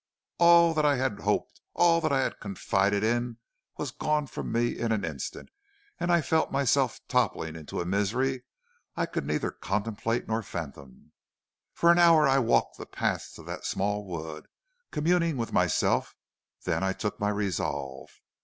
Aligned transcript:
All 0.39 0.73
that 0.73 0.83
I 0.83 0.95
had 0.95 1.19
hoped, 1.19 1.61
all 1.75 2.01
that 2.01 2.11
I 2.11 2.21
had 2.21 2.39
confided 2.39 3.03
in, 3.03 3.37
was 3.77 3.91
gone 3.91 4.25
from 4.25 4.51
me 4.51 4.75
in 4.79 4.91
an 4.91 5.05
instant, 5.05 5.49
and 5.99 6.11
I 6.11 6.21
felt 6.21 6.51
myself 6.51 6.99
toppling 7.07 7.55
into 7.55 7.79
a 7.79 7.85
misery 7.85 8.43
I 8.95 9.05
could 9.05 9.27
neither 9.27 9.51
contemplate 9.51 10.27
nor 10.27 10.41
fathom. 10.41 11.11
For 11.75 11.91
an 11.91 11.99
hour 11.99 12.27
I 12.27 12.39
walked 12.39 12.79
the 12.79 12.87
paths 12.87 13.37
of 13.37 13.45
that 13.45 13.63
small 13.63 14.03
wood, 14.07 14.47
communing 14.89 15.37
with 15.37 15.53
myself; 15.53 16.15
then 16.63 16.83
I 16.83 16.93
took 16.93 17.19
my 17.19 17.29
resolve. 17.29 18.09